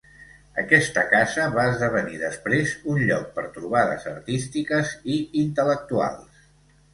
[0.59, 6.43] Aquesta casa va esdevenir després un lloc per trobades artístiques i intel·lectuals.